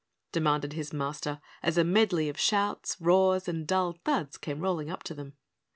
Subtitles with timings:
[0.31, 5.03] demanded his Master, as a medley of shouts, roars, and dull thuds came rolling up
[5.03, 5.33] to them.